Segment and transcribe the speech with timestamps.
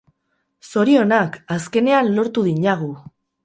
[0.69, 1.39] Zorionak!
[1.59, 2.93] Azkenean lortu dinagu!